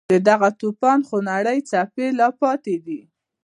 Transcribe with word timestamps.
د 0.11 0.13
دغه 0.29 0.49
توپان 0.59 0.99
خونړۍ 1.07 1.59
څپې 1.69 2.07
لا 2.19 2.27
پاتې 2.41 2.75
دي. 2.85 2.99